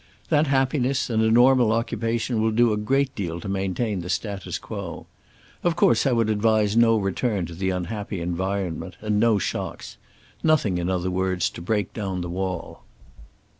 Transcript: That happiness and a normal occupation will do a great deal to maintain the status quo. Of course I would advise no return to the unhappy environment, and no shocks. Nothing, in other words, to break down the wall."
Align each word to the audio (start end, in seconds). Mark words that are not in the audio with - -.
That 0.29 0.47
happiness 0.47 1.11
and 1.11 1.21
a 1.21 1.29
normal 1.29 1.71
occupation 1.71 2.41
will 2.41 2.49
do 2.49 2.73
a 2.73 2.75
great 2.77 3.13
deal 3.13 3.39
to 3.39 3.47
maintain 3.47 4.01
the 4.01 4.09
status 4.09 4.57
quo. 4.57 5.05
Of 5.61 5.75
course 5.75 6.07
I 6.07 6.11
would 6.11 6.27
advise 6.27 6.75
no 6.75 6.97
return 6.97 7.45
to 7.45 7.53
the 7.53 7.69
unhappy 7.69 8.19
environment, 8.19 8.97
and 8.99 9.19
no 9.19 9.37
shocks. 9.37 9.97
Nothing, 10.41 10.79
in 10.79 10.89
other 10.89 11.11
words, 11.11 11.51
to 11.51 11.61
break 11.61 11.93
down 11.93 12.21
the 12.21 12.29
wall." 12.29 12.81